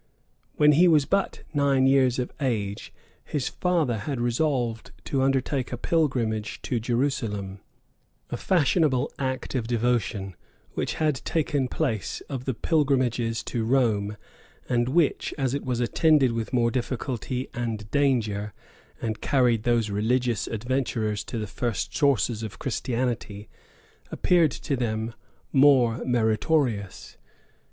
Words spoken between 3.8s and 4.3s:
had